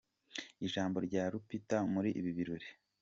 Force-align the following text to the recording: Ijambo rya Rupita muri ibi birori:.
Ijambo 0.65 0.97
rya 1.07 1.23
Rupita 1.31 1.77
muri 1.93 2.09
ibi 2.19 2.31
birori:. 2.37 2.67